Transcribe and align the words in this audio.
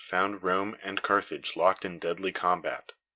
217 0.03 0.39
found 0.41 0.43
Rome 0.43 0.75
and 0.81 1.03
Carthage 1.03 1.55
locked 1.55 1.85
in 1.85 1.99
deadly 1.99 2.31
combat. 2.31 2.93